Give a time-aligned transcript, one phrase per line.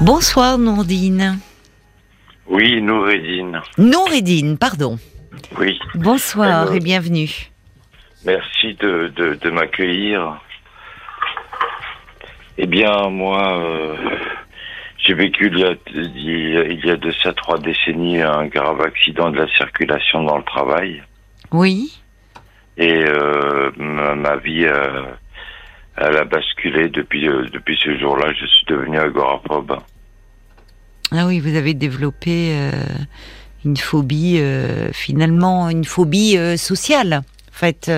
[0.00, 1.38] Bonsoir Nourdine.
[2.46, 3.60] Oui, Noureddine.
[3.78, 4.98] Noureddine, pardon.
[5.58, 5.78] Oui.
[5.94, 7.30] Bonsoir Alors, et bienvenue.
[8.24, 10.40] Merci de, de, de m'accueillir.
[12.58, 13.96] Eh bien, moi, euh,
[14.98, 19.30] j'ai vécu il y, a, il y a- de ça trois décennies un grave accident
[19.30, 21.02] de la circulation dans le travail.
[21.50, 21.92] Oui.
[22.76, 24.64] Et euh, ma, ma vie,
[25.96, 28.32] elle a basculé depuis, euh, depuis ce jour-là.
[28.32, 29.78] Je suis devenu agoraphobe.
[31.12, 32.72] Ah oui, vous avez développé euh,
[33.64, 37.90] une phobie, euh, finalement, une phobie sociale, en fait.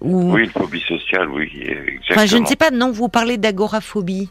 [0.00, 0.34] ou...
[0.34, 1.98] Oui, une phobie sociale, oui, exactement.
[2.10, 4.28] Enfin, je ne sais pas, non, vous parlez d'agoraphobie.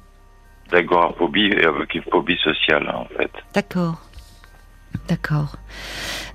[0.71, 3.31] D'agoraphobie avec une phobie sociale, en fait.
[3.53, 4.01] D'accord.
[5.07, 5.55] D'accord.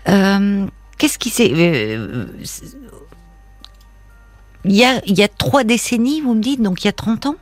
[0.05, 1.53] Qu'est-ce qui s'est...
[4.65, 6.93] il y, a, il y a trois décennies, vous me dites, donc il y a
[6.93, 7.37] 30 ans?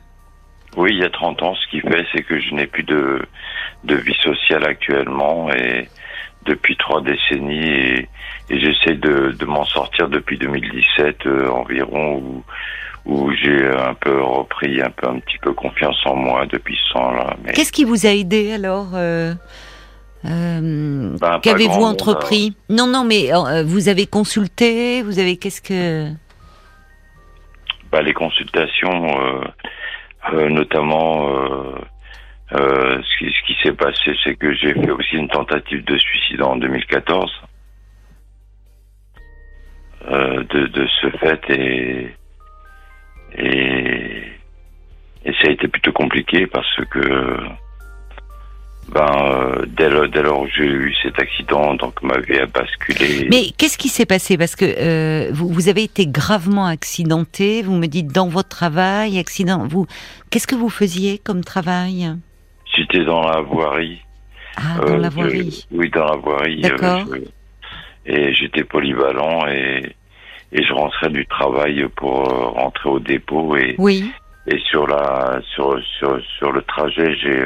[0.75, 3.21] Oui, il y a 30 ans, ce qui fait, c'est que je n'ai plus de,
[3.83, 5.89] de vie sociale actuellement et
[6.45, 8.09] depuis trois décennies et,
[8.49, 12.43] et j'essaie de, de m'en sortir depuis 2017 euh, environ où,
[13.05, 16.93] où j'ai un peu repris un peu un petit peu confiance en moi depuis ce
[16.93, 17.35] temps-là.
[17.43, 19.33] Mais Qu'est-ce qui vous a aidé alors euh,
[20.25, 22.55] euh, Ben, Qu'avez-vous monde, entrepris?
[22.69, 26.09] Non, non, mais euh, vous avez consulté, vous avez qu'est-ce que
[28.01, 29.41] les consultations, euh,
[30.33, 31.29] euh, notamment,
[32.53, 36.55] euh, ce qui, s'est passé, c'est que j'ai fait aussi une tentative de suicide en
[36.57, 37.31] 2014.
[40.09, 42.15] Euh, de, ce fait et
[45.25, 47.37] et ça a été plutôt compliqué parce que
[48.89, 52.45] ben euh, dès, le- dès lors que j'ai eu cet accident donc ma vie a
[52.45, 54.37] basculé Mais qu'est-ce qui s'est passé?
[54.37, 57.61] Parce que euh, vous, vous avez été gravement accidenté.
[57.63, 59.67] Vous me dites dans votre travail, accident.
[59.67, 59.85] Vous,
[60.29, 62.15] qu'est-ce que vous faisiez comme travail?
[62.75, 63.99] J'étais dans la voirie
[64.55, 65.65] Ah, dans Euh, la je- voirie.
[65.71, 66.61] oui, dans la voirie.
[66.65, 67.05] euh, D'accord.
[67.13, 69.95] je- et j'étais polyvalent et,
[70.53, 74.09] et je rentrais du travail pour rentrer au dépôt et, Oui.
[74.49, 77.43] et sur la sur sur sur le trajet j'ai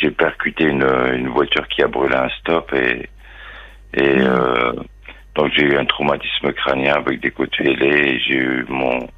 [0.00, 3.08] j'ai percuté une une voiture qui a brûlé un stop et
[3.94, 4.26] et Mm.
[4.26, 4.72] euh,
[5.36, 9.08] donc j'ai eu un traumatisme crânien avec des côtes fêlées et j'ai eu mon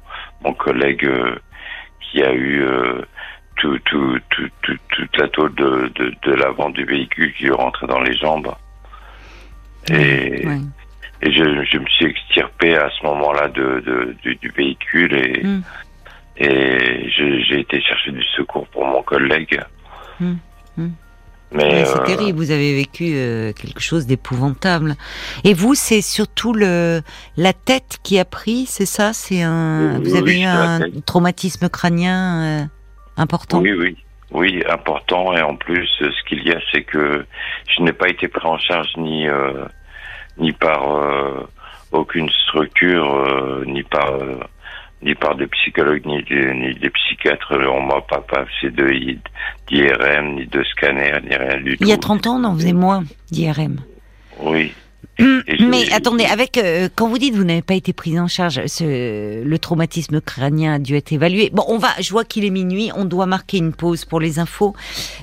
[0.43, 1.35] mon collègue euh,
[2.01, 3.01] qui a eu euh,
[3.57, 7.51] tout, tout, tout, tout- toute la tôle de, de, de l'avant du véhicule qui est
[7.51, 8.53] rentrée dans les jambes.
[9.89, 10.57] Et, Ouais.
[11.23, 15.43] et je, je me suis extirpé à ce moment-là de, de, du, du véhicule et,
[15.43, 15.61] Mm.
[16.37, 19.59] et j'ai été chercher du secours pour mon collègue.
[20.19, 20.35] Mm.
[20.77, 20.89] Mm.
[21.51, 22.37] Mais Ouais, c'est euh, terrible.
[22.37, 24.95] Vous avez vécu euh, quelque chose d'épouvantable.
[25.43, 27.01] Et vous, c'est surtout le
[27.37, 29.13] la tête qui a pris, c'est ça?
[29.13, 29.97] C'est un.
[29.97, 32.65] Oui, vous avez oui, eu un traumatisme crânien euh,
[33.15, 33.59] important?
[33.59, 33.97] oui, oui,
[34.31, 35.33] oui, important.
[35.37, 37.25] Et en plus, ce qu'il y a, c'est que
[37.75, 39.25] je n'ai pas été pris en charge ni
[40.37, 40.83] ni par
[41.91, 44.11] aucune structure, ni par
[45.03, 47.53] ni par des psychologues, ni des, ni des psychiatres.
[47.53, 48.87] On m'a pas passé de
[49.67, 51.83] d'IRM, ni de scanner, ni rien du tout.
[51.83, 53.77] Il y a 30 ans, non, vous avez moins d'IRM.
[54.41, 54.73] Oui.
[55.19, 58.27] Et Mais attendez, avec euh, quand vous dites que vous n'avez pas été prise en
[58.27, 61.49] charge, ce, le traumatisme crânien a dû être évalué.
[61.51, 61.89] Bon, on va.
[61.99, 62.91] Je vois qu'il est minuit.
[62.95, 64.75] On doit marquer une pause pour les infos.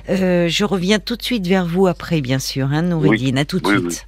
[0.09, 3.37] Euh, je reviens tout de suite vers vous après, bien sûr, hein, Noureddine.
[3.37, 4.05] À tout de Oui, suite.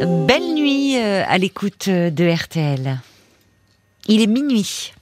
[0.00, 3.00] Belle nuit euh, à l'écoute de RTL.
[4.06, 4.92] Il est minuit.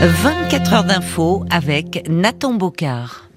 [0.00, 3.29] 24 heures d'infos avec Nathan Bocard.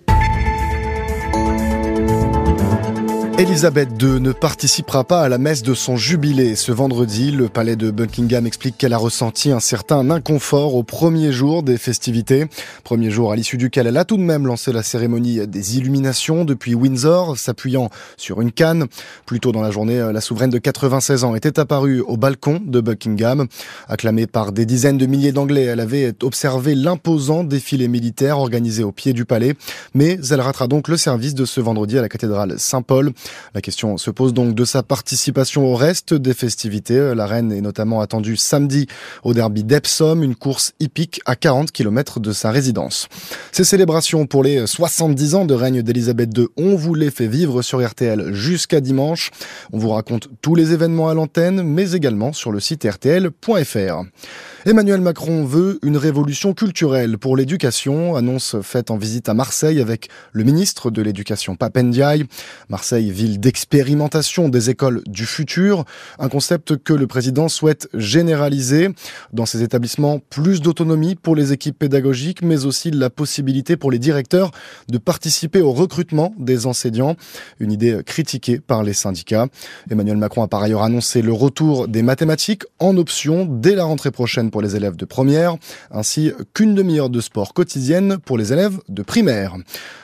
[3.39, 6.55] Elisabeth II ne participera pas à la messe de son jubilé.
[6.55, 11.31] Ce vendredi, le palais de Buckingham explique qu'elle a ressenti un certain inconfort au premier
[11.31, 12.45] jour des festivités.
[12.83, 16.45] Premier jour à l'issue duquel elle a tout de même lancé la cérémonie des illuminations
[16.45, 18.85] depuis Windsor, s'appuyant sur une canne.
[19.25, 22.81] Plus tôt dans la journée, la souveraine de 96 ans était apparue au balcon de
[22.81, 23.47] Buckingham.
[23.87, 28.91] Acclamée par des dizaines de milliers d'Anglais, elle avait observé l'imposant défilé militaire organisé au
[28.91, 29.55] pied du palais.
[29.95, 33.11] Mais elle ratera donc le service de ce vendredi à la cathédrale Saint-Paul.
[33.53, 37.13] La question se pose donc de sa participation au reste des festivités.
[37.15, 38.87] La reine est notamment attendue samedi
[39.23, 43.07] au derby d'Epsom, une course hippique à 40 km de sa résidence.
[43.51, 47.61] Ces célébrations pour les 70 ans de règne d'Elisabeth II, on vous les fait vivre
[47.61, 49.31] sur RTL jusqu'à dimanche.
[49.71, 54.03] On vous raconte tous les événements à l'antenne, mais également sur le site rtl.fr.
[54.65, 60.07] Emmanuel Macron veut une révolution culturelle pour l'éducation, annonce faite en visite à Marseille avec
[60.31, 62.23] le ministre de l'Éducation Papendiaï.
[62.69, 65.83] Marseille ville d'expérimentation des écoles du futur,
[66.17, 68.87] un concept que le président souhaite généraliser.
[69.33, 73.99] Dans ces établissements, plus d'autonomie pour les équipes pédagogiques, mais aussi la possibilité pour les
[73.99, 74.51] directeurs
[74.87, 77.17] de participer au recrutement des enseignants,
[77.59, 79.47] une idée critiquée par les syndicats.
[79.91, 84.11] Emmanuel Macron a par ailleurs annoncé le retour des mathématiques en option dès la rentrée
[84.11, 85.55] prochaine pour les élèves de première,
[85.89, 89.55] ainsi qu'une demi-heure de sport quotidienne pour les élèves de primaire.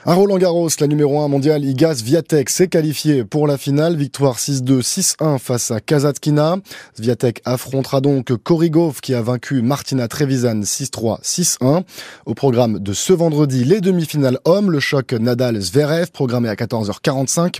[0.07, 4.39] À Roland Garros, la numéro 1 mondiale Igaz Viatek s'est qualifiée pour la finale, victoire
[4.39, 6.57] 6-2, 6-1 face à Kazatkina.
[6.97, 11.83] Viatek affrontera donc Korigov qui a vaincu Martina Trevisan 6-3, 6-1.
[12.25, 17.59] Au programme de ce vendredi, les demi-finales hommes, le choc Nadal-Zverev programmé à 14h45.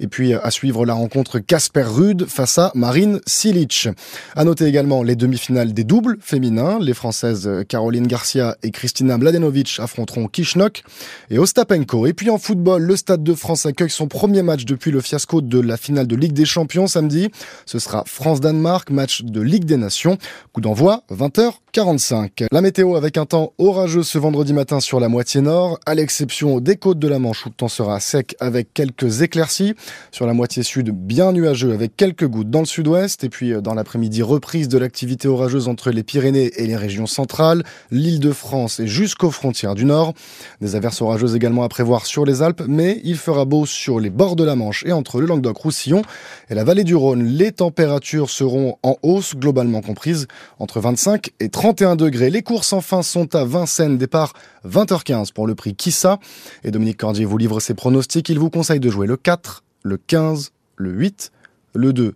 [0.00, 3.88] Et puis à suivre la rencontre Casper Rude face à Marine Silic.
[4.34, 6.78] À noter également les demi-finales des doubles féminins.
[6.80, 10.82] Les Françaises Caroline Garcia et Kristina Mladenovic affronteront Kishnok
[11.30, 12.06] et Ostapenko.
[12.06, 15.40] Et puis en football, le Stade de France accueille son premier match depuis le fiasco
[15.40, 17.30] de la finale de Ligue des Champions samedi.
[17.64, 20.18] Ce sera France-Danemark, match de Ligue des Nations.
[20.52, 22.46] Coup d'envoi 20h45.
[22.50, 26.58] La météo avec un temps orageux ce vendredi matin sur la moitié nord, à l'exception
[26.58, 29.74] des côtes de la Manche où le temps sera sec avec quelques éclaircies.
[30.10, 33.22] Sur la moitié sud, bien nuageux avec quelques gouttes dans le sud-ouest.
[33.22, 37.62] Et puis dans l'après-midi, reprise de l'activité orageuse entre les Pyrénées et les régions centrales,
[37.90, 40.14] l'île de France et jusqu'aux frontières du nord.
[40.62, 44.08] Des averses orageuses également à prévoir sur les Alpes, mais il fera beau sur les
[44.08, 46.00] bords de la Manche et entre le Languedoc-Roussillon
[46.48, 47.22] et la vallée du Rhône.
[47.22, 50.26] Les températures seront en hausse, globalement comprises
[50.58, 52.30] entre 25 et 31 degrés.
[52.30, 54.32] Les courses enfin sont à Vincennes, départ
[54.66, 56.18] 20h15 pour le prix Kissa.
[56.64, 58.30] Et Dominique Cordier vous livre ses pronostics.
[58.30, 61.30] Il vous conseille de jouer le 4, le 15, le 8,
[61.74, 62.14] le 2,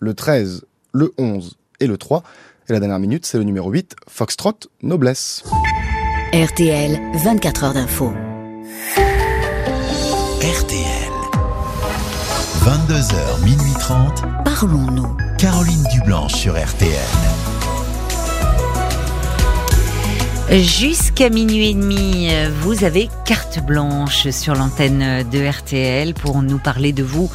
[0.00, 0.64] le 13,
[0.94, 2.22] le 11 et le 3.
[2.68, 5.42] Et la dernière minute, c'est le numéro 8, Foxtrot Noblesse.
[6.32, 8.12] RTL, 24 heures d'info.
[10.40, 11.12] RTL.
[12.60, 14.22] 22h, minuit 30.
[14.44, 15.16] Parlons-nous.
[15.38, 16.92] Caroline Dublanche sur RTL.
[20.50, 22.28] Jusqu'à minuit et demi,
[22.60, 27.28] vous avez carte blanche sur l'antenne de RTL pour nous parler de vous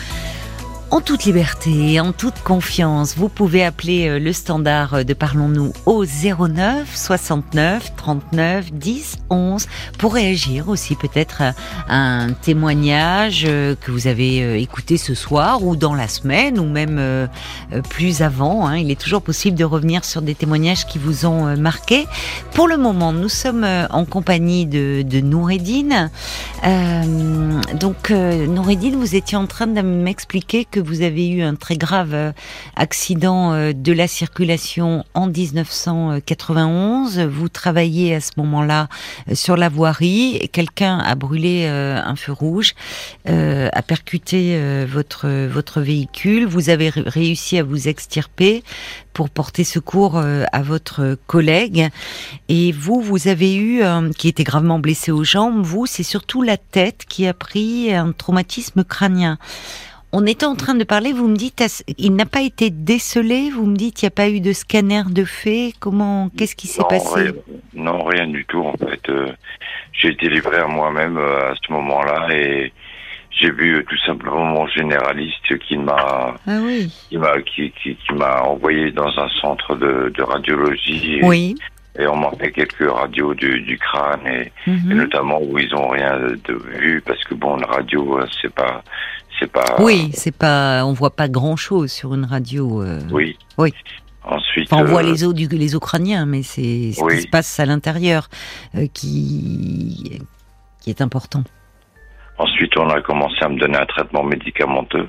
[0.89, 6.95] en toute liberté, en toute confiance, vous pouvez appeler le standard de Parlons-nous au 09
[6.95, 9.67] 69 39 10 11
[9.97, 11.53] pour réagir aussi peut-être à
[11.89, 17.27] un témoignage que vous avez écouté ce soir ou dans la semaine ou même
[17.89, 18.71] plus avant.
[18.71, 22.07] Il est toujours possible de revenir sur des témoignages qui vous ont marqué.
[22.53, 26.09] Pour le moment, nous sommes en compagnie de, de Noureddine.
[26.65, 31.77] Euh, donc Noureddine, vous étiez en train de m'expliquer que vous avez eu un très
[31.77, 32.33] grave
[32.75, 37.19] accident de la circulation en 1991.
[37.19, 38.89] Vous travaillez à ce moment-là
[39.33, 40.49] sur la voirie.
[40.51, 42.73] Quelqu'un a brûlé un feu rouge,
[43.27, 46.45] euh, a percuté votre votre véhicule.
[46.47, 48.63] Vous avez réussi à vous extirper
[49.13, 51.89] pour porter secours à votre collègue.
[52.49, 53.81] Et vous, vous avez eu,
[54.17, 58.11] qui était gravement blessé aux jambes, vous, c'est surtout la tête qui a pris un
[58.11, 59.37] traumatisme crânien.
[60.13, 61.61] On était en train de parler, vous me dites,
[61.97, 65.03] il n'a pas été décelé, vous me dites, il n'y a pas eu de scanner
[65.09, 67.15] de fait, comment, qu'est-ce qui s'est passé?
[67.15, 67.31] rien,
[67.73, 69.09] Non, rien du tout, en fait.
[69.09, 69.27] Euh,
[69.91, 72.71] j'ai été livré à moi-même euh, à ce moment-là et
[73.31, 76.89] j'ai vu tout simplement mon généraliste qui m'a ah oui.
[77.09, 81.17] qui m'a qui, qui, qui m'a envoyé dans un centre de, de radiologie.
[81.17, 81.55] Et, oui.
[81.99, 84.91] Et on m'a fait quelques radios du, du crâne et, mm -hmm.
[84.91, 86.13] et, notamment où ils ont rien
[86.47, 88.83] de vu parce que bon, la radio c'est pas
[89.39, 89.75] c'est pas.
[89.79, 90.83] Oui, c'est pas.
[90.85, 92.81] On voit pas grand chose sur une radio.
[92.81, 92.99] Euh...
[93.11, 93.37] Oui.
[93.57, 93.73] Oui.
[94.23, 97.15] Ensuite, enfin, on voit les os du les os crâniens, mais c'est ce oui.
[97.15, 98.27] qui se passe à l'intérieur
[98.75, 100.21] euh, qui
[100.81, 101.43] qui est important.
[102.37, 105.07] Ensuite, on a commencé à me donner un traitement médicamenteux.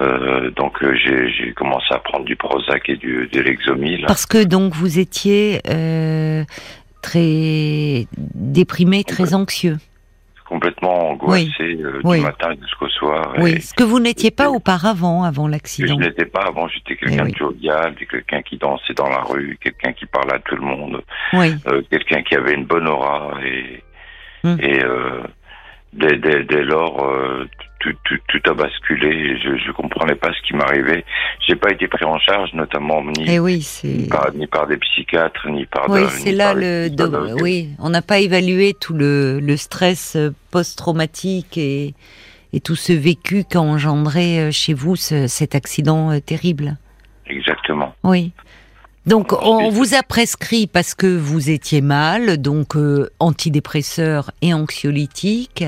[0.00, 4.04] Euh, donc euh, j'ai commencé à prendre du Prozac et du, de l'Exomil.
[4.06, 6.44] Parce que donc vous étiez euh,
[7.00, 9.78] très déprimé, très anxieux.
[10.46, 11.82] Complètement angoissé oui.
[11.82, 12.20] euh, du oui.
[12.20, 13.34] matin jusqu'au soir.
[13.38, 15.94] Oui, ce que vous n'étiez pas auparavant, avant l'accident.
[15.98, 17.32] Je n'étais pas avant, j'étais quelqu'un oui.
[17.32, 21.02] de jovial, quelqu'un qui dansait dans la rue, quelqu'un qui parlait à tout le monde,
[21.32, 21.54] oui.
[21.66, 23.82] euh, quelqu'un qui avait une bonne aura et,
[24.44, 24.58] hum.
[24.60, 25.22] et euh,
[25.94, 27.48] dès, dès, dès lors, euh,
[27.84, 29.38] tout, tout, tout, a basculé.
[29.38, 31.04] Je ne comprenais pas ce qui m'arrivait.
[31.46, 34.78] J'ai pas été pris en charge, notamment ni, eh oui, ni, par, ni par des
[34.78, 35.88] psychiatres, ni par.
[35.90, 36.88] Oui, c'est là le.
[36.88, 40.16] De, oui, on n'a pas évalué tout le, le stress
[40.50, 41.94] post-traumatique et,
[42.52, 46.78] et tout ce vécu qu'a engendré chez vous ce, cet accident terrible.
[47.26, 47.94] Exactement.
[48.02, 48.32] Oui.
[49.06, 55.64] Donc on vous a prescrit parce que vous étiez mal, donc euh, antidépresseurs et anxiolytiques.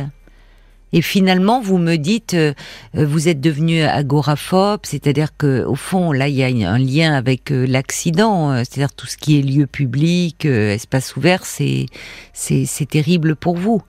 [0.96, 2.54] Et finalement, vous me dites, euh,
[2.96, 7.12] euh, vous êtes devenu agoraphobe, c'est-à-dire que au fond, là, il y a un lien
[7.12, 11.84] avec euh, l'accident, euh, c'est-à-dire tout ce qui est lieu public, espace ouvert, c'est
[12.32, 13.82] c'est terrible pour vous.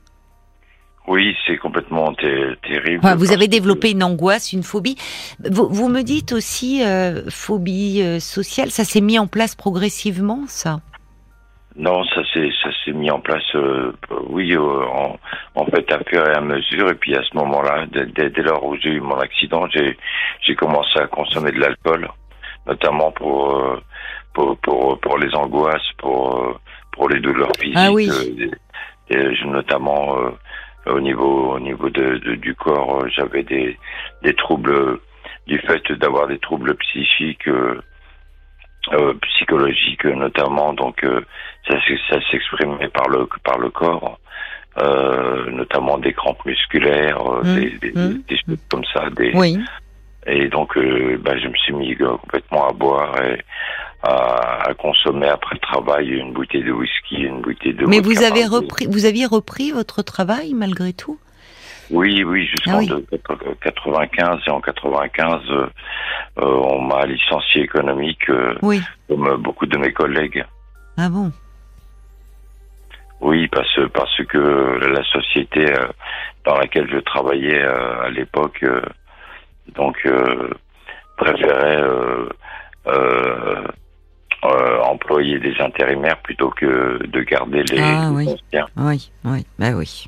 [1.08, 3.00] Oui, c'est complètement ter- terrible.
[3.06, 4.98] Enfin, vous avez que- développé une angoisse, une phobie.
[5.50, 6.82] Vous, vous me dites aussi
[7.30, 10.82] phobie sociale, ça s'est mis en place progressivement, ça?
[11.78, 13.92] Non, ça s'est ça s'est mis en place, euh,
[14.30, 15.16] oui, euh, en,
[15.54, 16.90] en fait à fur et à mesure.
[16.90, 19.96] Et puis à ce moment-là, dès, dès, dès lors où j'ai eu mon accident, j'ai
[20.42, 22.10] j'ai commencé à consommer de l'alcool,
[22.66, 23.80] notamment pour, euh,
[24.34, 26.56] pour pour pour les angoisses, pour euh,
[26.94, 28.10] pour les douleurs physiques, Ah oui.
[28.10, 28.50] euh,
[29.12, 30.32] et, notamment euh,
[30.92, 33.78] au niveau au niveau de, de- du corps, j'avais des
[34.24, 35.00] des troubles
[35.46, 37.48] du fait d'avoir des troubles psychiques.
[38.94, 41.22] Euh, psychologiques notamment donc euh,
[41.68, 44.18] ça, s'ex- ça s'exprimait par le par le corps
[44.80, 49.32] euh, notamment des crampes musculaires euh, Mmh, des, des, mmh, des choses comme ça des,
[49.34, 49.60] Oui.
[50.28, 53.42] et donc euh, bah, je me suis mis euh, complètement à boire et
[54.04, 58.22] à, à consommer après le travail une bouteille de whisky une bouteille de Mais vous
[58.24, 61.20] avez repris, vous aviez repris votre travail malgré tout?
[61.90, 62.88] Oui, oui, jusqu'en Ah oui.
[62.88, 65.68] de- 95 et en 95, euh,
[66.40, 68.82] euh, on m'a licencié économique euh, Oui.
[69.08, 70.46] comme beaucoup de mes collègues.
[70.98, 71.32] Ah bon?
[73.22, 75.88] Oui, parce parce que la société euh,
[76.46, 78.82] dans laquelle je travaillais euh, à l'époque, euh,
[79.76, 80.50] donc euh,
[81.16, 82.30] préférait euh,
[82.88, 83.68] euh,
[84.46, 88.30] euh, employer des intérimaires plutôt que de garder les, Ah, les oui.
[88.30, 88.68] anciens.
[88.78, 90.08] Oui, oui, bah oui.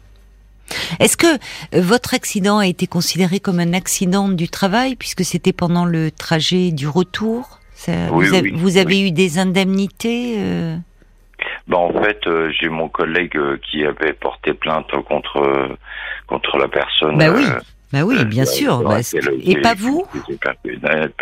[1.00, 5.54] Est-ce que euh, votre accident a été considéré comme un accident du travail puisque c'était
[5.54, 7.60] pendant le trajet du retour?
[7.76, 10.78] Ça- Oui, vous, a- oui, vous avez eu des indemnités euh?
[11.68, 15.78] Ben, en fait, euh, j'ai mon collègue euh, qui avait porté plainte contre euh,
[16.28, 17.18] contre la personne.
[17.18, 17.46] Bah oui,
[17.94, 18.84] Bah oui, bien sûr.
[18.84, 19.00] Bah,
[19.44, 20.06] et pas vous?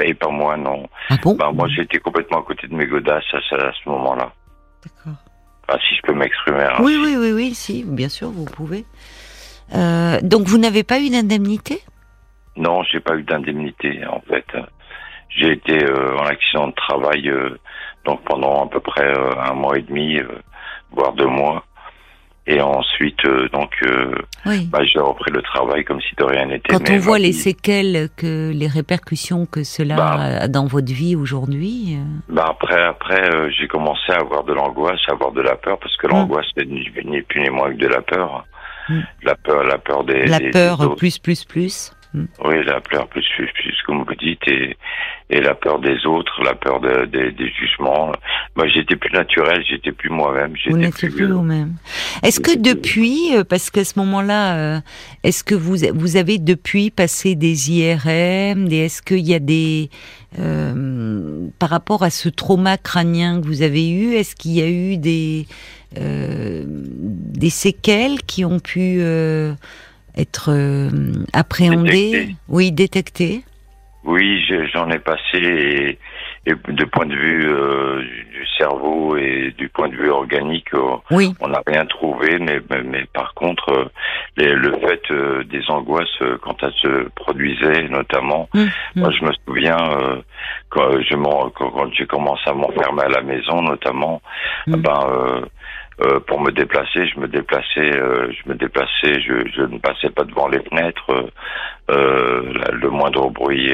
[0.04, 0.88] Et pas moi, non.
[1.10, 1.36] Ah bon?
[1.36, 4.32] Ben, moi, j'étais complètement à côté de mes godasses à, ce- à ce moment-là.
[4.84, 5.20] D'accord.
[5.68, 6.63] Ah, si je peux m'exprimer.
[6.63, 6.80] hein.
[6.80, 8.86] Oui, oui, oui, oui, si, bien sûr, vous pouvez.
[9.76, 11.82] Euh, donc vous n'avez pas eu d'indemnité?
[12.56, 14.46] Non, j'ai pas eu d'indemnité en fait.
[15.30, 17.58] J'ai été euh, en accident de travail euh,
[18.06, 20.18] donc pendant à peu près un mois et demi,
[20.92, 21.64] voire deux mois.
[22.50, 23.20] Et ensuite,
[23.52, 23.72] donc,
[24.46, 24.70] Oui.
[24.72, 26.72] bah, j'ai repris le travail comme si de rien n'était.
[26.72, 30.14] Quand mais on voit les séquelles, que les répercussions que cela Bah.
[30.44, 31.98] a dans votre vie aujourd'hui,
[32.30, 35.98] Bah après, après, j'ai commencé à avoir de l'angoisse, à avoir de la peur, parce
[35.98, 36.12] que Mm.
[36.12, 38.46] l'angoisse n'est ni ni plus ni moins que de la peur.
[38.89, 39.00] Mm.
[39.24, 40.25] La peur, la peur des.
[40.25, 40.96] la des- des peur autres.
[40.96, 41.91] plus, plus, plus.
[42.13, 42.24] Hmm.
[42.46, 44.77] Oui, la peur plus, plus, plus, comme vous dites, et,
[45.29, 48.13] et la peur des autres, la peur de- des- des jugements.
[48.56, 50.53] Moi, j'étais plus naturel, j'étais plus moi-même.
[50.70, 51.74] Vous n'étiez plus euh, vous-même.
[52.24, 54.79] Est-ce que depuis, euh, parce qu'à ce moment-là, euh,
[55.25, 59.89] est-ce que vous vous avez depuis passé des IRM, des est-ce qu'il y a des
[60.39, 64.70] euh, par rapport à ce trauma crânien que vous avez eu, est-ce qu'il y a
[64.70, 65.46] eu des
[65.96, 69.53] des séquelles qui ont pu euh,
[70.17, 70.89] être euh,
[71.34, 73.44] appréhendées, oui, détectées.
[74.03, 76.00] Oui, j'en ai passé
[76.48, 78.01] et, de point de vue euh,
[78.32, 81.34] du cerveau et du point de vue organique, euh, Oui.
[81.42, 83.86] on n'a rien trouvé, mais, mais, mais par contre, euh,
[84.38, 89.13] les- le fait euh, des angoisses quand elles se produisaient, notamment, Hum, moi hum.
[89.13, 90.18] je me souviens euh,
[90.70, 91.16] quand je
[91.56, 94.22] quand, quand j'ai commencé à m'enfermer à la maison, notamment,
[94.68, 94.82] Hum.
[94.82, 95.00] ben
[96.00, 99.80] euh, euh, pour me déplacer, je me déplaçais, euh, je me déplaçais, je, je ne
[99.80, 101.10] passais pas devant les fenêtres.
[101.12, 101.30] euh,
[101.89, 103.72] euh, la- le moindre bruit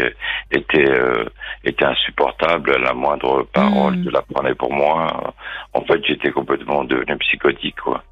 [0.52, 1.26] était euh,
[1.64, 4.04] était insupportable, la moindre parole, Mm.
[4.06, 5.34] je la prenais pour moi.
[5.74, 8.04] En fait, j'étais complètement devenu psychotique, quoi.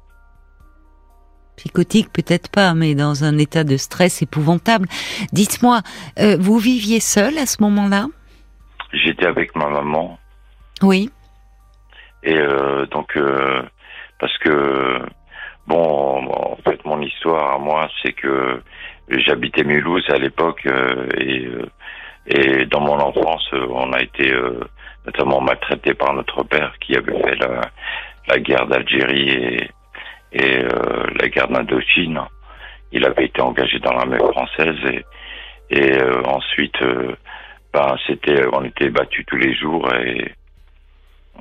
[1.56, 4.88] Psychotique peut-être pas, mais dans un état de stress épouvantable.
[5.32, 5.80] Dites-moi,
[6.18, 8.06] euh, vous viviez seul à ce moment-là?
[8.92, 10.18] J'étais avec ma maman
[10.82, 11.10] Oui.
[12.24, 13.62] et euh, donc euh,
[14.22, 15.00] parce que
[15.66, 18.62] bon, en fait, mon histoire à moi, c'est que
[19.08, 21.66] j'habitais Mulhouse à l'époque euh, et euh,
[22.28, 24.32] et dans mon enfance, euh, on a été
[25.04, 27.36] notamment maltraité par notre père qui avait fait
[28.28, 29.58] la, guerre d'Algérie
[30.32, 30.62] et,
[31.20, 32.20] la guerre d'Indochine.
[32.92, 35.02] Il avait été engagé dans l'armée française
[35.70, 36.80] et, ensuite,
[37.72, 40.32] ben, c'était, on était battus tous les jours et,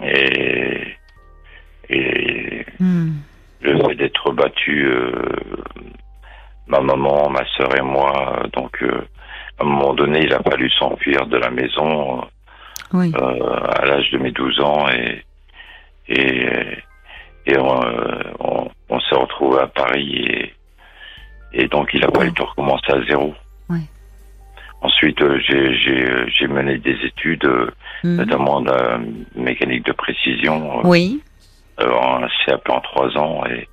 [0.01, 0.97] et
[2.81, 3.11] Hmm.
[3.61, 5.11] le fait d'être battu, euh,
[6.65, 9.07] ma maman, ma sœur et moi, euh, donc euh,
[9.59, 12.23] à un moment donné, il a fallu s'enfuir de la maison
[12.93, 13.11] Oui.
[13.15, 15.23] euh, à l'âge de mes 12 ans et
[16.07, 16.47] et,
[17.45, 20.53] et on, euh, on, on s'est retrouvé à Paris et
[21.53, 23.35] Et donc, il a fallu tout recommencer à zéro.
[23.69, 23.85] Ouais.
[24.81, 27.69] Ensuite, euh, j'ai- euh, mené des études, euh,
[28.03, 28.15] Mhm.
[28.17, 28.71] notamment de
[29.35, 31.21] mécanique de précision, euh, Oui.
[31.79, 33.43] Euh, en CAP en trois ans.
[33.47, 33.67] Et,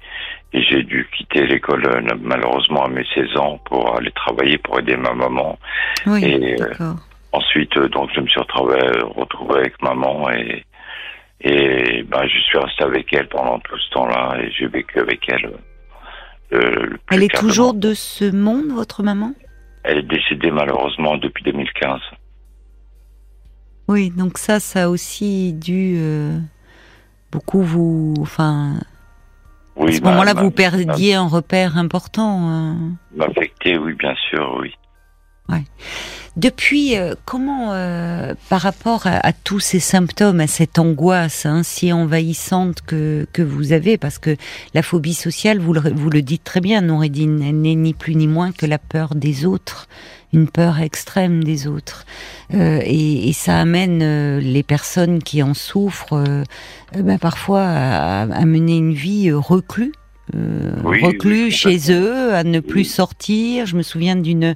[0.53, 4.79] et j'ai dû quitter l'école, euh, malheureusement, à mes 16 ans pour aller travailler, pour
[4.79, 5.59] aider ma maman.
[6.07, 6.25] Oui.
[6.25, 6.93] Et, euh.
[7.33, 8.79] Ensuite, donc, je me suis retrouvé,
[9.15, 10.65] retrouvé avec maman et,
[11.43, 15.29] et ben, je suis resté avec elle pendant tout ce temps-là et j'ai vécu avec
[15.29, 15.53] elle.
[16.55, 19.35] euh, Elle est toujours de ce monde, votre maman?
[19.85, 22.01] Elle est décédée malheureusement depuis 2015.
[23.89, 26.39] Oui, donc ça, ça a aussi dû euh,
[27.33, 28.15] beaucoup vous.
[28.21, 28.75] Enfin,
[29.77, 32.77] Oui, à ce moment-là, vous perdiez un repère important.
[33.15, 34.75] M'affecter, oui, bien sûr, oui.
[36.37, 41.65] Depuis, euh, comment, euh, par rapport à, à tous ces symptômes, à cette angoisse hein,
[41.65, 44.37] si envahissante que, que vous avez, parce que
[44.73, 48.15] la phobie sociale, vous le, vous le dites très bien, Noureddin, elle n'est ni plus
[48.15, 49.89] ni moins que la peur des autres,
[50.33, 52.05] une peur extrême des autres.
[52.55, 56.43] Euh, et, et ça amène euh, les personnes qui en souffrent euh,
[56.97, 59.93] euh, bah, parfois à, à mener une vie euh, reclus.
[60.35, 62.85] euh, Oui, reclus oui, chez eux, à ne plus Oui.
[62.85, 63.65] sortir.
[63.67, 64.55] Je me souviens d'une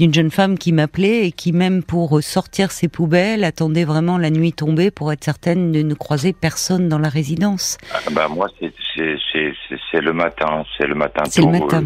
[0.00, 4.30] d'une jeune femme qui m'appelait et qui même pour sortir ses poubelles attendait vraiment la
[4.30, 7.78] nuit tombée pour être certaine de ne croiser personne dans la résidence.
[7.92, 10.64] Ah, bah, moi, c'est- c'est c'est- c'est- c'est le matin.
[10.76, 11.84] C'est le matin C'est le matin.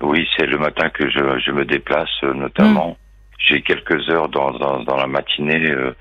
[0.00, 2.90] Oui, c'est le matin que je, je me déplace, euh, notamment.
[2.90, 2.94] Mm.
[3.40, 5.94] J'ai quelques heures dans, dans, dans la matinée euh,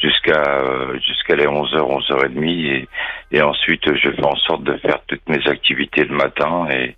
[0.00, 2.88] jusqu'à euh, jusqu'à les 11h, 11h30 et,
[3.32, 6.94] et ensuite je fais en sorte de faire toutes mes activités le matin et,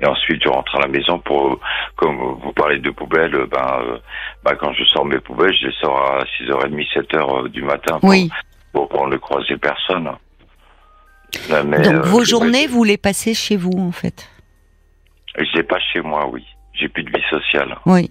[0.00, 1.60] et ensuite je rentre à la maison pour
[1.94, 3.98] comme vous parlez de poubelles euh, ben, euh,
[4.44, 8.00] ben quand je sors mes poubelles je les sors à 6h30 7h euh, du matin
[8.00, 8.28] pour, Oui.
[8.72, 10.10] pour, pour ne croiser personne.
[11.64, 14.28] Mais, Donc vos journées, vous les passez chez vous en fait.
[15.38, 16.44] Je l'ai pas chez moi, oui.
[16.74, 17.76] J'ai plus de vie sociale.
[17.86, 18.10] Oui.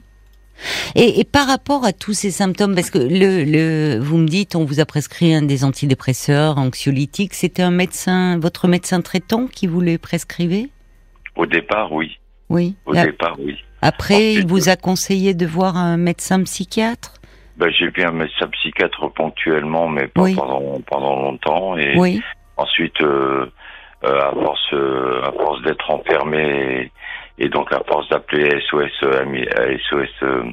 [0.96, 4.55] Et, et par rapport à tous ces symptômes, parce que le, le, vous me dites,
[4.55, 9.67] on vous a prescrit un des antidépresseurs, anxiolytiques, c'était un médecin, votre médecin traitant qui
[9.67, 10.69] vous les prescrivait?
[11.36, 12.17] Au départ, oui.
[12.50, 12.76] Oui.
[12.86, 13.58] Au Là, départ, oui.
[13.82, 17.13] Après, il vous a conseillé de voir un médecin psychiatre?
[17.58, 20.36] Ben, j'ai vu un médecin psychiatre ponctuellement, mais pas Oui.
[20.36, 21.78] pendant, pendant longtemps.
[21.78, 22.21] Et Oui.
[22.58, 23.45] ensuite, euh,
[24.06, 26.91] euh, à force, euh, à force d'être enfermé
[27.38, 30.43] et, donc à force d'appeler SOS, euh, ami- euh, SOS euh,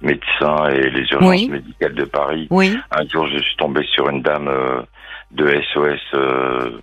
[0.00, 1.48] médecins et les urgences Oui.
[1.50, 2.76] médicales de Paris, Oui.
[2.90, 4.82] un jour, je suis tombé sur une dame euh,
[5.32, 6.80] de SOS euh,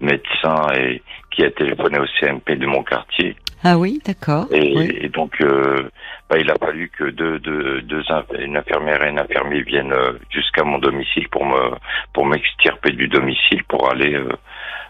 [0.00, 3.36] médecin et qui a téléphoné au CMP de mon quartier.
[3.64, 4.46] Ah oui, d'accord.
[4.52, 4.98] Et, Oui.
[5.00, 5.88] et donc, euh,
[6.30, 8.02] bah, il a fallu que deux, deux, deux
[8.38, 11.72] une infirmière et un infirmier viennent euh, jusqu'à mon domicile pour me
[12.12, 14.28] pour m'extirper du domicile pour aller euh,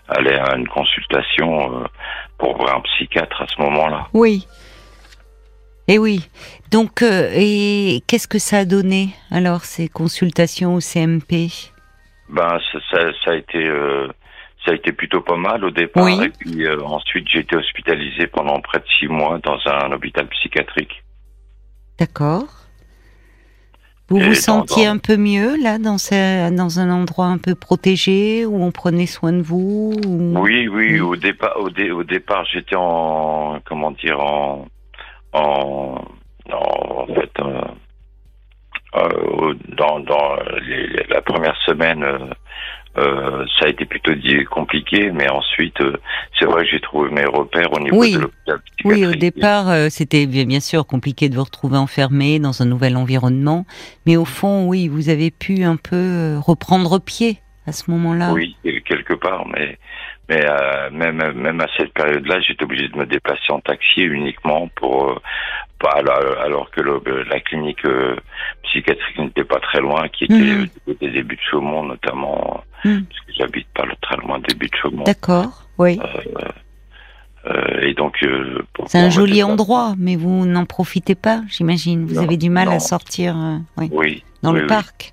[0.09, 1.87] aller à une consultation euh,
[2.39, 4.09] pour voir un psychiatre à ce moment-là.
[4.15, 4.47] Oui.
[5.87, 6.29] Et oui.
[6.71, 11.49] Donc, euh, et qu'est-ce que ça a donné alors ces consultations au CMP
[12.29, 14.09] Ben, ça, ça, ça a été euh,
[14.65, 16.05] ça a été plutôt pas mal au départ.
[16.05, 16.25] Oui.
[16.25, 20.27] Et puis euh, ensuite, j'ai été hospitalisé pendant près de six mois dans un hôpital
[20.29, 21.03] psychiatrique.
[21.99, 22.45] D'accord.
[24.11, 27.55] Vous vous sentiez dans- un peu mieux là, dans, ce- dans un endroit un peu
[27.55, 32.05] protégé où on prenait soin de vous ou- Oui, oui, au départ, au, dé- au
[32.05, 34.67] départ, j'étais en, comment dire, en,
[35.35, 36.01] en,
[36.51, 37.61] en, en fait, euh,
[38.97, 42.19] euh, dans, dans les- la première semaine, euh,
[42.99, 45.97] euh, ça a été plutôt dit- compliqué, mais ensuite, euh,
[46.39, 48.13] c'est vrai que j'ai trouvé mes repères au niveau Oui.
[48.15, 52.63] de l'hôpital Oui, au départ, euh, c'était bien sûr compliqué de vous retrouver enfermé dans
[52.63, 53.65] un nouvel environnement,
[54.07, 58.33] mais au fond, oui, vous avez pu un peu euh, reprendre pied à ce moment-là.
[58.33, 58.57] Oui,
[58.87, 59.79] quelque part, mais
[60.31, 64.69] mais euh, même même à cette période-là, j'étais obligé de me déplacer en taxi uniquement
[64.77, 65.15] pour euh,
[65.79, 68.17] pas alors, alors que le- la clinique euh,
[68.65, 73.05] psychiatrique n'était pas très loin, qui était côté des buts de Chaumont notamment, Mhm.
[73.07, 75.05] parce que j'habite pas le- très loin des buts de Chaumont.
[75.05, 75.65] D'accord.
[75.79, 75.99] Oui.
[77.47, 82.05] Euh, et donc euh, C'est un joli endroit, mais vous n'en profitez pas, j'imagine.
[82.05, 82.75] Vous Non, avez du mal non.
[82.75, 84.25] à sortir euh, oui, Oui.
[84.43, 84.69] dans oui, le oui.
[84.69, 85.13] parc.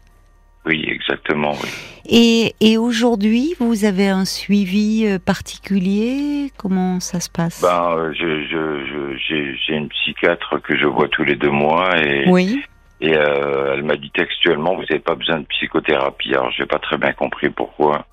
[0.66, 1.54] Oui, exactement.
[1.62, 1.70] Oui.
[2.08, 6.52] Et, et aujourd'hui, vous avez un suivi euh, particulier?
[6.58, 7.62] Comment ça se passe?
[7.62, 11.52] Ben, euh, je je je- j'ai j'ai une psychiatre que je vois tous les deux
[11.52, 12.62] mois et Oui.
[13.06, 16.34] Et euh, elle m'a dit textuellement, vous n'avez pas besoin de psychothérapie.
[16.34, 18.06] Alors, j'ai pas très bien compris pourquoi.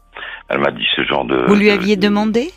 [0.49, 1.45] Elle m'a dit ce genre de.
[1.47, 2.51] Vous lui de- aviez demandé?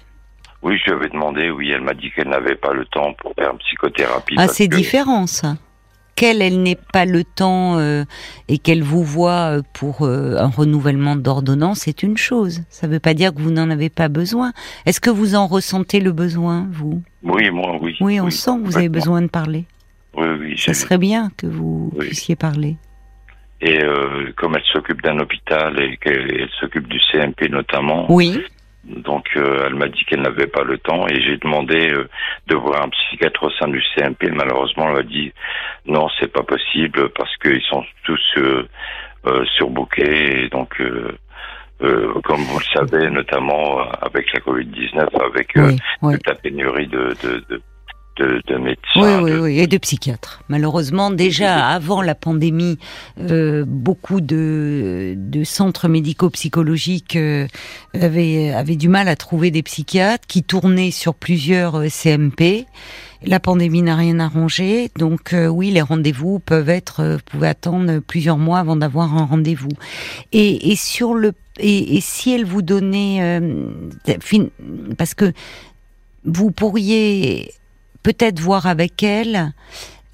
[0.62, 1.50] Oui, je lui avais demandé.
[1.52, 4.36] Oui, elle m'a dit qu'elle n'avait pas le temps pour faire une psychothérapie.
[4.38, 5.56] Ah, c'est que- différent, ça.
[6.16, 8.04] qu'elle, elle n'ait pas le temps euh,
[8.50, 12.64] et qu'elle vous voit euh, pour euh, un renouvellement d'ordonnance, c'est une chose.
[12.70, 14.52] Ça ne veut pas dire que vous n'en avez pas besoin.
[14.86, 17.02] Est-ce que vous en ressentez le besoin, vous?
[17.24, 17.96] Oui, moi, oui.
[18.02, 19.66] Oui, on sent que vous avez besoin de parler.
[20.18, 20.58] Oui, oui.
[20.58, 22.08] Ça serait bien que vous Oui.
[22.08, 22.78] puissiez parler.
[23.62, 28.44] Et euh, comme elle s'occupe d'un hôpital et qu'elle elle s'occupe du CMP notamment, Oui.
[28.84, 32.08] donc euh, elle m'a dit qu'elle n'avait pas le temps et j'ai demandé euh,
[32.48, 34.30] de voir un psychiatre au sein du CMP.
[34.32, 35.32] Malheureusement, elle m'a dit
[35.86, 38.38] non, c'est pas possible parce qu'ils sont tous
[39.58, 40.80] surbookés et donc.
[40.82, 41.18] euh,
[42.24, 46.14] comme vous le savez, notamment avec la Covid-19, avec euh, Oui, oui.
[46.14, 47.62] toute la pénurie de, de, de,
[48.18, 48.80] de, de médecins.
[48.96, 50.42] Oui, oui, de- oui, et de psychiatres.
[50.50, 52.78] Malheureusement, déjà avant la pandémie,
[53.20, 57.48] euh, beaucoup de, de centres médico-psychologiques euh,
[57.94, 62.66] avaient, avaient du mal à trouver des psychiatres qui tournaient sur plusieurs euh, CMP.
[63.26, 68.00] La pandémie n'a rien arrangé, donc euh, oui, les rendez-vous peuvent être, vous pouvez attendre
[68.00, 69.72] plusieurs mois avant d'avoir un rendez-vous.
[70.32, 73.42] Et, et sur le, et, et si elle vous donnait,
[74.98, 75.32] parce que
[76.24, 77.52] vous pourriez
[78.06, 79.52] peut-être voir avec elle,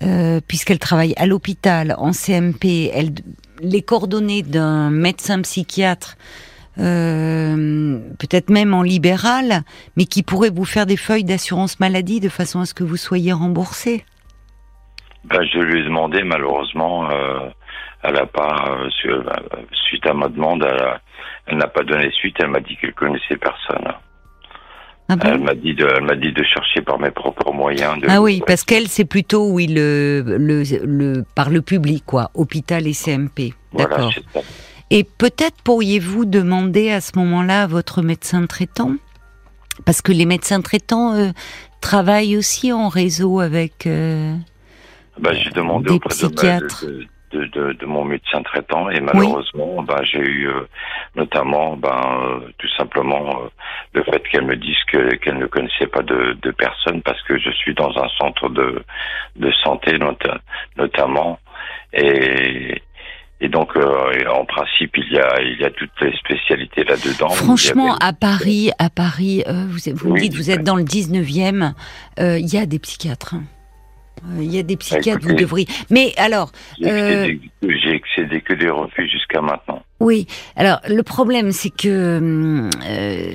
[0.01, 2.89] euh, puisqu'elle travaille à l'hôpital, en CMP,
[3.61, 6.15] les coordonnées d'un médecin psychiatre,
[6.77, 9.63] euh, peut-être même en libéral,
[9.97, 12.95] mais qui pourrait vous faire des feuilles d'assurance maladie de façon à ce que vous
[12.95, 14.05] soyez remboursé.
[15.25, 17.49] Ben, je lui ai demandé, malheureusement, euh,
[18.03, 19.11] elle pas, su-
[19.89, 20.65] suite à ma demande,
[21.45, 22.37] elle n'a pas donné suite.
[22.39, 23.93] Elle m'a dit qu'elle connaissait personne.
[25.09, 27.99] Ah, bon Elle m'a dit de, elle m'a dit de chercher par mes propres moyens.
[28.01, 32.31] De Ah oui, parce qu'elle, c'est plutôt, oui, le, le, le, par le public, quoi,
[32.33, 33.53] hôpital et CMP.
[33.73, 34.13] Voilà, D'accord.
[34.89, 38.93] Et peut-être pourriez-vous demander à ce moment-là à votre médecin traitant,
[39.85, 41.29] parce que les médecins traitants euh,
[41.81, 43.87] travaillent aussi en réseau avec.
[43.87, 44.33] euh,
[45.19, 46.85] Ben, j'ai demandé Des auprès psychiatres.
[46.85, 47.05] de, de,
[47.37, 50.67] de- de mon médecin traitant et malheureusement, ben, j'ai eu euh,
[51.15, 53.47] notamment, ben, euh, tout simplement, euh,
[53.93, 57.37] le fait qu'elle me dise que- qu'elle ne connaissait pas de, de personne parce que
[57.39, 58.83] je suis dans un centre de,
[59.37, 60.39] de santé nota-
[60.77, 61.39] notamment
[61.93, 62.81] et
[63.43, 67.29] et donc, euh, en principe, il y a, il y a toutes les spécialités là-dedans.
[67.29, 71.73] Franchement, à Paris, à Paris, euh, vous, vous me dites, vous êtes dans le 19e,
[72.19, 73.33] euh, il y a des psychiatres.
[73.33, 73.41] hein.
[74.23, 75.67] Euh, Il y a des psychiatres, vous devriez.
[75.89, 79.83] Mais alors, J'ai euh, excédé que des refus jusqu'à maintenant.
[79.99, 83.31] Oui, alors le problème c'est que hum, euh,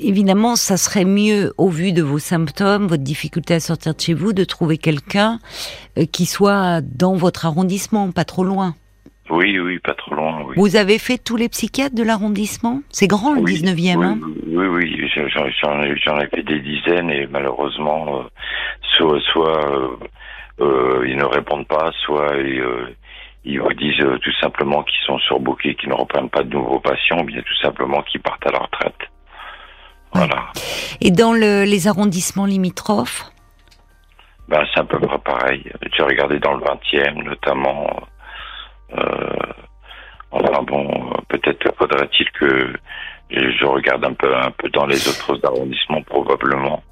[0.00, 4.14] évidemment ça serait mieux au vu de vos symptômes, votre difficulté à sortir de chez
[4.14, 5.40] vous, de trouver quelqu'un
[5.98, 8.74] euh, qui soit dans votre arrondissement, pas trop loin.
[9.30, 10.54] Oui, oui, pas trop loin, oui.
[10.56, 12.82] Vous avez fait tous les psychiatres de l'arrondissement?
[12.90, 14.18] C'est grand le Oui, 19e, oui, hein?
[14.46, 18.22] oui, oui, j'en- ai, ai fait des dizaines et malheureusement, euh,
[18.96, 19.88] soit, soit euh,
[20.60, 22.94] euh, ils ne répondent pas, soit ils, euh,
[23.44, 26.80] ils vous disent euh, tout simplement qu'ils sont surbookés, qu'ils ne reprennent pas de nouveaux
[26.80, 28.94] patients, ou bien tout simplement qu'ils partent à la retraite.
[30.12, 30.46] Voilà.
[31.00, 33.24] Et dans le- les arrondissements limitrophes?
[34.48, 35.64] Ben, c'est à peu près pareil.
[35.96, 37.88] J'ai regardé dans le 20e, notamment.
[38.92, 39.52] Euh,
[40.30, 42.72] enfin bon, peut-être faudrait-il que
[43.30, 46.82] je regarde un peu, un peu dans les autres arrondissements, probablement.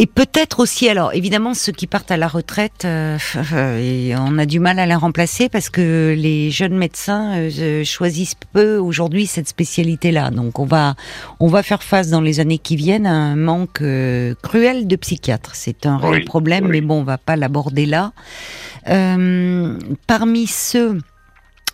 [0.00, 3.18] Et peut-être aussi, alors évidemment, ceux qui partent à la retraite, euh,
[3.80, 8.36] et on a du mal à les remplacer parce que les jeunes médecins euh, choisissent
[8.52, 10.30] peu aujourd'hui cette spécialité-là.
[10.30, 10.94] Donc on va,
[11.40, 14.94] on va faire face dans les années qui viennent à un manque euh, cruel de
[14.94, 15.56] psychiatres.
[15.56, 16.70] C'est un réel Oui, problème, oui.
[16.70, 18.12] mais bon, on va pas l'aborder là.
[18.88, 20.98] Euh, parmi ceux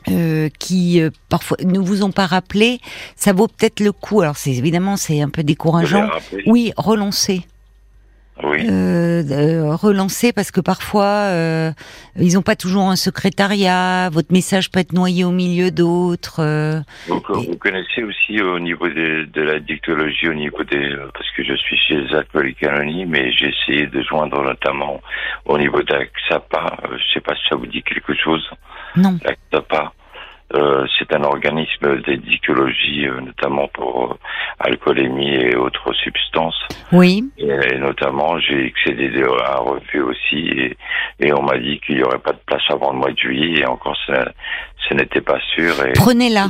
[0.08, 2.80] euh, qui euh, parfois ne vous ont pas rappelé,
[3.16, 4.20] ça vaut peut-être le coup.
[4.20, 6.08] Alors c'est évidemment c'est un peu décourageant.
[6.46, 7.46] Oui, relancer
[8.42, 8.66] Oui.
[8.68, 11.70] euh, euh, relancer parce que parfois euh,
[12.18, 14.10] ils n'ont pas toujours un secrétariat.
[14.10, 16.40] Votre message peut être noyé au milieu d'autres.
[16.42, 16.80] euh.
[17.06, 21.30] Vous, vous connaissez aussi au niveau des- de la dictologie, au niveau des, euh, parce
[21.36, 25.00] que je suis chez les alcooliques anonymes, mais j'ai essayé de joindre notamment
[25.46, 26.76] au niveau d'AXAPA.
[26.90, 28.44] euh, Je sais pas si ça vous dit quelque chose.
[28.96, 29.16] Non.
[29.24, 29.92] L'AXAPA,
[30.54, 34.14] euh, c'est un organisme de dictologie, euh, notamment pour euh,
[34.60, 36.60] alcoolémie et autres substances.
[36.92, 37.24] Oui.
[37.38, 40.76] Et, et notamment, j'ai excédé de- un refus aussi, et,
[41.20, 43.60] et on m'a dit qu'il n'y aurait pas de place avant le mois de juillet,
[43.60, 44.32] et encore, ça-
[44.88, 45.74] ce n'était pas sûr.
[45.94, 46.48] Prenez-la.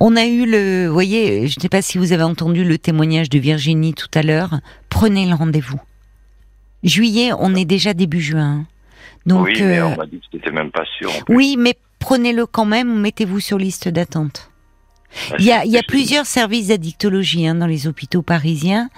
[0.00, 2.76] On a eu le, vous voyez, je ne sais pas si vous avez entendu le
[2.78, 4.50] témoignage de Virginie tout à l'heure.
[4.90, 5.80] Prenez le rendez-vous.
[6.82, 8.64] Juillet, on est déjà début juin.
[9.26, 11.08] Donc, oui, mais on m'a dit que c'était même pas sûr.
[11.30, 11.72] oui, mais
[12.04, 13.00] prenez-le quand même.
[13.00, 14.50] Mettez-vous sur liste d'attente.
[15.38, 18.88] Il y a, il y a plusieurs services d'addictologie hein, dans les hôpitaux parisiens.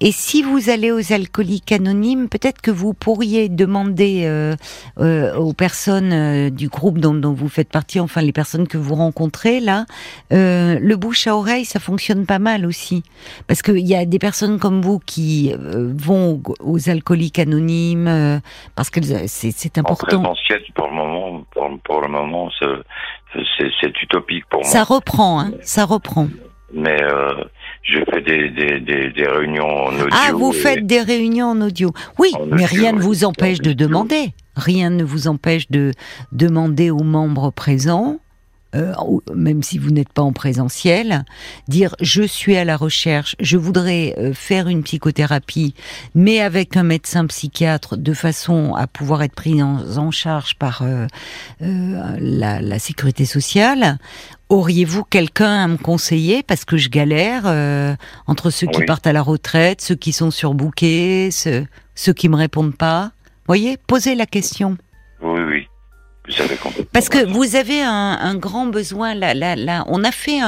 [0.00, 4.54] Et si vous allez aux alcooliques anonymes, peut-être que vous pourriez demander euh,
[4.98, 8.78] euh, aux personnes euh, du groupe dont, dont, vous faites partie, enfin les personnes que
[8.78, 9.86] vous rencontrez là,
[10.32, 13.02] euh, le bouche à oreille, ça fonctionne pas mal aussi.
[13.46, 18.40] Parce qu'il y a des personnes comme vous qui euh, vont aux alcooliques anonymes,
[18.74, 20.18] parce que c'est important.
[20.18, 22.50] En présentiel, pour le moment, pour, pour le moment,
[23.58, 24.68] c'est utopique pour moi.
[24.68, 26.28] Ça reprend, hein, ça reprend.
[26.74, 27.44] Mais euh,
[27.82, 30.08] je fais des, des, des, des, réunions en audio.
[30.10, 31.92] Ah, vous faites des réunions en audio.
[32.18, 34.32] Oui, en mais audio, rien ne vous empêche de demander.
[34.56, 35.92] Rien ne vous empêche de
[36.32, 38.18] demander aux membres présents
[38.74, 38.92] euh,
[39.34, 41.24] même si vous n'êtes pas en présentiel,
[41.68, 45.74] dire je suis à la recherche, je voudrais euh, faire une psychothérapie,
[46.14, 50.82] mais avec un médecin psychiatre de façon à pouvoir être pris en, en charge par
[50.82, 51.06] euh,
[51.62, 53.98] euh la, la, sécurité sociale.
[54.48, 56.42] Auriez-vous quelqu'un à me conseiller?
[56.42, 57.94] Parce que je galère euh,
[58.26, 58.86] entre ceux qui oui.
[58.86, 63.12] partent à la retraite, ceux qui sont surbookés, ceux, ceux qui me répondent pas
[63.46, 64.76] Voyez, posez la question.
[65.20, 65.68] Oui, oui.
[66.92, 69.14] Parce que vous avez un, grand besoin.
[69.14, 70.40] Là, là, on a fait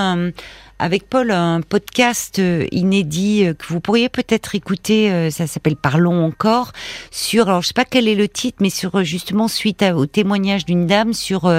[0.79, 5.11] avec Paul un podcast euh, inédit euh, que vous pourriez peut-être écouter.
[5.11, 6.73] euh, Ça s'appelle Parlons encore
[7.11, 7.49] sur.
[7.49, 10.87] Alors je sais pas quel est le titre, mais sur justement suite au témoignage d'une
[10.87, 11.51] dame sur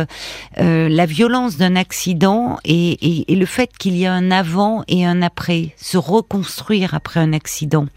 [0.58, 5.74] la violence d'un accident et, le fait qu'il y a un avant et un après,
[5.78, 7.88] se reconstruire après un accident.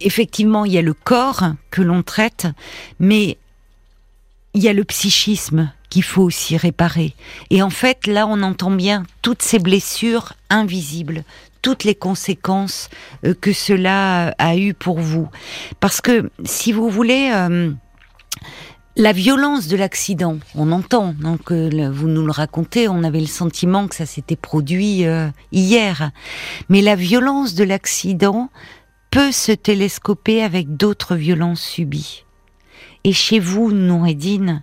[0.00, 2.46] effectivement, il y a le corps que l'on traite,
[2.98, 3.38] mais
[4.54, 7.14] il y a le psychisme qu'il faut aussi réparer.
[7.50, 11.24] Et en fait, là, on entend bien toutes ces blessures invisibles,
[11.60, 12.88] toutes les conséquences
[13.24, 15.28] euh, que cela a eu pour vous.
[15.80, 17.72] Parce que, si vous voulez, euh,
[18.96, 23.88] la violence de l'accident, on entend, donc vous nous le racontez, on avait le sentiment
[23.88, 26.12] que ça s'était produit euh, hier.
[26.68, 28.50] Mais la violence de l'accident
[29.10, 32.24] peut se télescoper avec d'autres violences subies.
[33.04, 34.62] Et chez vous, Noureddine,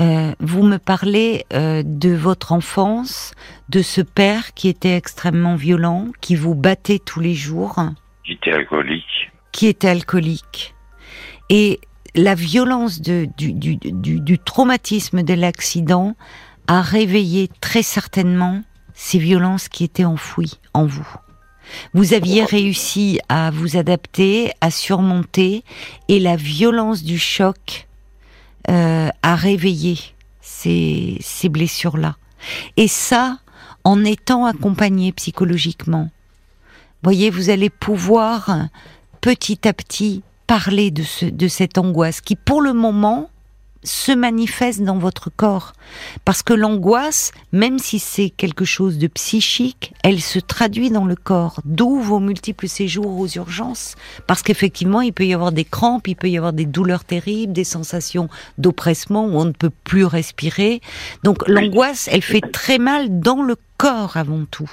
[0.00, 3.32] euh, vous me parlez euh, de votre enfance,
[3.68, 7.76] de ce père qui était extrêmement violent, qui vous battait tous les jours.
[8.24, 9.30] Qui était alcoolique.
[9.52, 10.74] Qui était alcoolique.
[11.50, 11.80] Et
[12.14, 16.16] la violence de, du, du, du, du traumatisme de l'accident
[16.66, 18.62] a réveillé très certainement
[18.94, 21.08] ces violences qui étaient enfouies en vous.
[21.92, 25.64] Vous aviez réussi à vous adapter, à surmonter,
[26.08, 27.86] et la violence du choc
[28.70, 29.98] euh, a réveillé
[30.40, 32.16] ces, ces blessures-là.
[32.76, 33.38] Et ça,
[33.84, 36.10] en étant accompagné psychologiquement.
[37.02, 38.56] Voyez, vous allez pouvoir
[39.20, 43.28] petit à petit parler de, ce, de cette angoisse qui, pour le moment,
[43.84, 45.72] se manifeste dans votre corps.
[46.24, 51.14] Parce que l'angoisse, même si c'est quelque chose de psychique, elle se traduit dans le
[51.14, 51.60] corps.
[51.64, 53.94] D'où vos multiples séjours aux urgences.
[54.26, 57.52] Parce qu'effectivement, il peut y avoir des crampes, il peut y avoir des douleurs terribles,
[57.52, 60.80] des sensations d'oppressement où on ne peut plus respirer.
[61.22, 64.70] Donc l'angoisse, elle fait très mal dans le corps avant tout.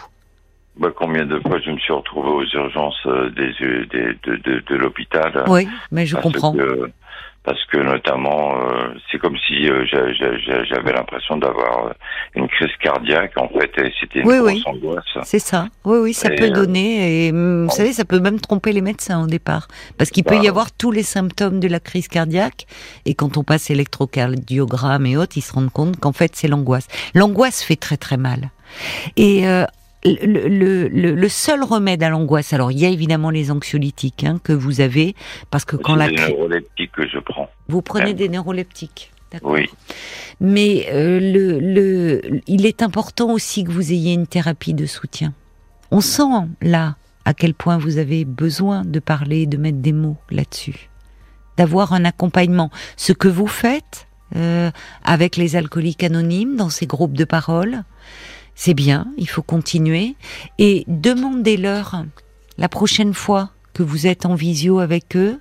[0.77, 4.75] Bah, combien de fois je me suis retrouvé aux urgences des, des, de, de, de
[4.75, 5.43] l'hôpital?
[5.47, 6.53] Oui, mais je comprends.
[6.53, 6.89] Que,
[7.43, 11.93] parce que notamment euh, c'est comme si euh, j'avais l'impression d'avoir euh,
[12.35, 14.63] une crise cardiaque en fait et c'était une oui, grosse oui.
[14.65, 15.17] angoisse.
[15.23, 15.67] C'est ça.
[15.83, 17.69] Oui oui, ça et peut donner et vous bon.
[17.69, 20.71] savez ça peut même tromper les médecins au départ parce qu'il bah, peut y avoir
[20.71, 22.67] tous les symptômes de la crise cardiaque
[23.05, 26.87] et quand on passe électrocardiogramme et autres, ils se rendent compte qu'en fait c'est l'angoisse.
[27.15, 28.51] L'angoisse fait très très mal.
[29.17, 29.65] Et euh,
[30.03, 34.23] le, le, le, le, seul remède à l'angoisse, alors il y a évidemment les anxiolytiques
[34.23, 35.15] hein, que vous avez,
[35.51, 37.49] parce que quand la des neuroleptiques que je prends.
[37.67, 38.15] Vous prenez Même.
[38.15, 39.11] des neuroleptiques.
[39.43, 39.69] Oui.
[40.39, 45.33] Mais euh, le, le, il est important aussi que vous ayez une thérapie de soutien.
[45.91, 46.23] On sent
[46.61, 50.89] là à quel point vous avez besoin de parler, de mettre des mots là-dessus,
[51.57, 52.71] d'avoir un accompagnement.
[52.97, 54.71] Ce que vous faites euh,
[55.03, 57.83] avec les alcooliques anonymes dans ces groupes de parole,
[58.61, 60.15] c'est bien, il faut continuer.
[60.59, 62.05] Et demandez-leur
[62.59, 65.39] la prochaine fois que vous êtes en visio avec eux,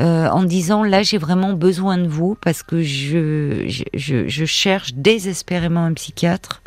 [0.00, 4.94] euh, en disant là j'ai vraiment besoin de vous parce que je, je, je, cherche
[4.94, 6.60] désespérément un psychiatre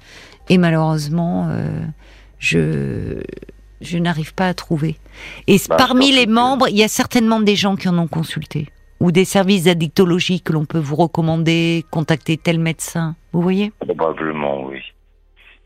[0.47, 1.81] et malheureusement euh,
[2.39, 3.21] je,
[3.81, 4.95] je n'arrive pas à trouver.
[5.47, 8.69] Et bah, parmi les membres, il y a certainement des gens qui en ont consulté
[9.01, 13.17] ou des services d'addictologie que l'on peut vous recommander, contacter tel médecin.
[13.33, 13.73] Vous voyez?
[13.81, 14.79] Probablement, oui.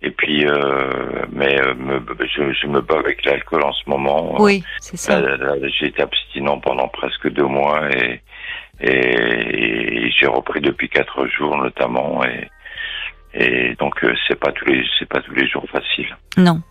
[0.02, 4.40] Et puis, euh, mais euh, me, je, je, me bats avec l'alcool en ce moment.
[4.42, 5.22] Oui, c'est ça.
[5.80, 8.22] J'ai été abstinent pendant presque deux mois et,
[8.80, 12.24] et, et j'ai repris depuis quatre jours notamment.
[12.26, 12.48] Et,
[13.34, 16.16] Et donc euh, c'est pas tous les c'est pas tous les jours facile.
[16.38, 16.62] Non.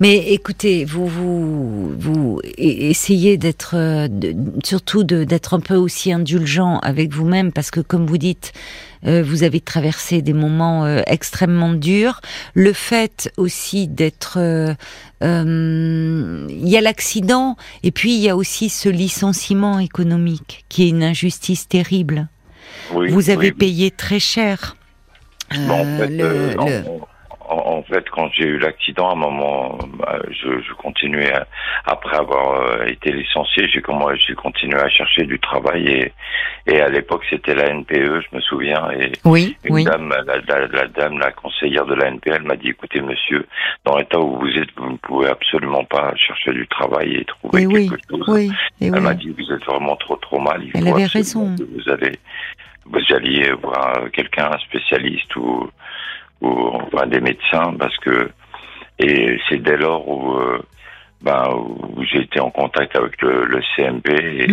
[0.00, 2.50] Mais écoutez, vous vous vous e-
[2.90, 4.08] essayez d'être euh,
[4.64, 8.52] surtout d'être un peu aussi indulgent avec vous-même parce que comme vous dites,
[9.06, 12.20] euh, vous avez traversé des moments euh, extrêmement durs.
[12.54, 14.74] Le fait aussi d'être, euh,
[15.22, 20.84] euh, il y a l'accident et puis il y a aussi ce licenciement économique qui
[20.84, 22.28] est une injustice terrible.
[22.92, 23.52] Oui, vous avez oui.
[23.52, 24.76] payé très cher.
[25.54, 27.08] Bon, en, fait, le- en- le- en- en
[27.94, 31.46] fait, quand j'ai eu l'accident, à un moment, bah, je, je continuais à-
[31.86, 36.12] après avoir euh, été licencié, j'ai continué à chercher du travail et,
[36.66, 39.84] et à l'époque c'était la NPE, je me souviens, et Oui, une oui.
[39.84, 43.46] dame, la, la- la dame, la conseillère de la NPE, elle m'a dit écoutez monsieur,
[43.84, 47.62] dans l'état où vous êtes, vous ne pouvez absolument pas chercher du travail et trouver
[47.62, 48.28] Et oui, quelque chose.
[48.28, 49.00] oui, et Elle oui.
[49.00, 50.62] m'a dit vous êtes vraiment trop trop mal.
[50.62, 51.54] Il Elle faut avait raison.
[51.56, 52.12] que Vous allez
[52.86, 55.70] vous alliez voir quelqu'un, un spécialiste ou
[56.40, 58.30] ou enfin des médecins parce que
[58.98, 60.58] et c'est dès lors où euh,
[61.22, 64.46] ben où j'ai été en contact avec le, le CMP et,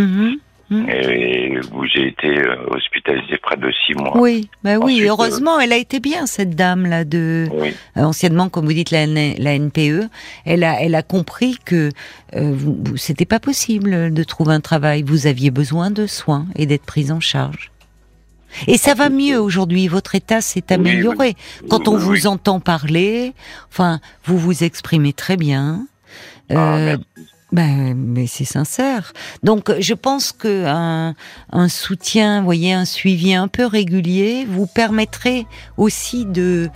[0.72, 0.90] Mhm.
[0.90, 4.18] et où j'ai été euh, hospitalisé près de six mois.
[4.18, 7.74] Oui, bah oui, Ensuite, heureusement, elle a été bien cette dame là de Oui.
[7.98, 10.08] euh, anciennement comme vous dites la, NPE,
[10.46, 11.90] elle a elle a compris que
[12.38, 12.56] euh,
[12.96, 17.12] c'était pas possible de trouver un travail, vous aviez besoin de soins et d'être prise
[17.12, 17.70] en charge.
[18.68, 21.36] Et ça va mieux aujourd'hui, votre état s'est Oui, amélioré.
[21.70, 22.28] Quand on Oui, vous oui.
[22.28, 23.34] entend parler,
[23.72, 25.86] enfin, vous vous exprimez très bien.
[26.50, 26.98] Ah, Euh,
[27.54, 29.12] ben, mais c'est sincère.
[29.44, 31.16] Donc, je pense que un,
[31.52, 36.70] un soutien, voyez, un suivi un peu régulier vous permettrait aussi de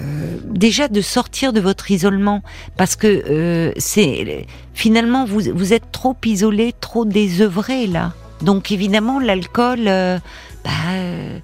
[0.00, 2.42] euh, déjà de sortir de votre isolement,
[2.76, 8.12] parce que euh, c'est finalement vous vous êtes trop isolé, trop désœuvré là.
[8.42, 10.18] Donc évidemment l'alcool, euh,
[10.64, 11.38] bah, euh,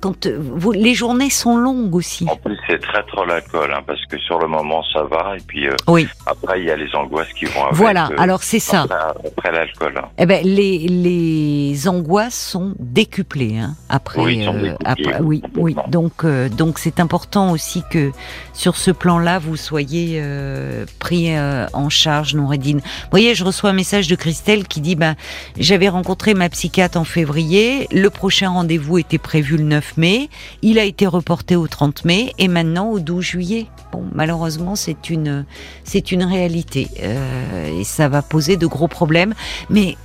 [0.00, 2.26] quand euh, vous, les journées sont longues aussi.
[2.30, 5.40] En plus, c'est très trop l'alcool, hein, parce que sur le moment, ça va, et
[5.46, 7.74] puis euh, Oui, après, il y a les angoisses qui vont avec.
[7.76, 8.08] voilà.
[8.12, 8.82] euh, Alors c'est ça.
[8.82, 9.94] Après, après l'alcool.
[9.98, 10.08] hein.
[10.18, 14.20] Eh ben, les, les angoisses sont décuplées hein, après.
[14.22, 15.76] Oui, sont euh, décuplées, après- oui, oui.
[15.88, 18.10] Donc, euh, donc c'est important aussi que
[18.52, 22.78] sur ce plan-là, vous soyez euh, pris euh, en charge, Noureddine.
[22.78, 25.14] Vous voyez, je reçois un message de Christelle qui dit bah,
[25.58, 30.30] j'avais rencontré ma psychiatre en février, le prochain rendez-vous était prévu le 9 mai,
[30.62, 33.66] il a été reporté au 30 mai et maintenant au 12 juillet.
[33.92, 35.44] Bon, malheureusement, c'est une
[35.84, 39.34] c'est une réalité euh, et ça va poser de gros problèmes,
[39.70, 39.96] mais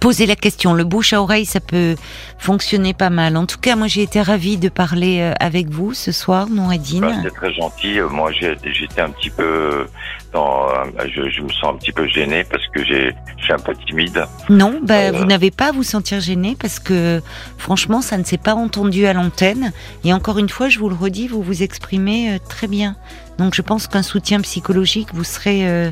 [0.00, 1.96] Posez la question, le bouche à oreille, ça peut
[2.38, 3.36] fonctionner pas mal.
[3.36, 6.54] En tout cas, moi, j'ai été ravie de parler euh, avec vous ce soir, Bah,
[6.54, 7.20] Noureddine.
[7.22, 7.98] c'est très gentil.
[7.98, 9.86] Euh, Moi, j'étais un petit peu
[10.32, 13.52] dans, euh, je, je me sens un petit peu gêné parce que j'ai, je suis
[13.52, 14.24] un peu timide.
[14.48, 17.20] Non, bah, Euh, vous n'avez pas à vous sentir gêné parce que,
[17.58, 19.72] franchement, ça ne s'est pas entendu à l'antenne.
[20.04, 22.96] Et encore une fois, je vous le redis, vous vous exprimez euh, très bien.
[23.38, 25.90] Donc, je pense qu'un soutien psychologique vous serait euh,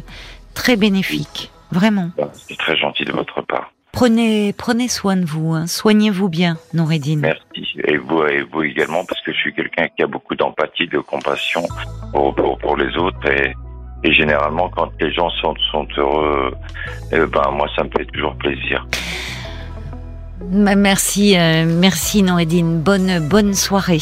[0.55, 1.51] très bénéfique.
[1.73, 2.11] Vraiment.
[2.17, 3.73] Bah, C'est très gentil de votre part.
[3.93, 5.53] Prenez, prenez soin de vous.
[5.53, 5.67] hein.
[5.67, 7.21] Soignez-vous bien, Noureddine.
[7.21, 7.67] Merci.
[7.85, 10.99] Et vous, et vous également, parce que je suis quelqu'un qui a beaucoup d'empathie, de
[11.01, 11.67] compassion
[12.13, 13.19] pour, pour, pour les autres.
[13.29, 13.53] Et,
[14.03, 16.53] et généralement, quand les gens sont, sont heureux,
[17.13, 18.87] eh ben, moi, ça me fait toujours plaisir.
[20.51, 22.81] Merci, euh, merci, Noureddine.
[22.81, 24.01] Bonne, bonne soirée.